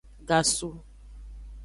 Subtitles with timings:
[0.29, 0.71] Gasu.